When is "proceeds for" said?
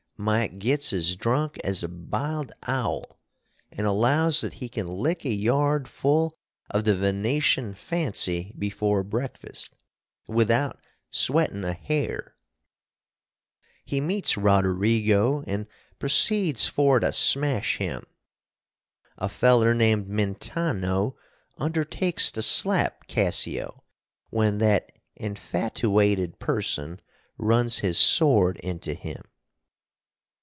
15.97-16.99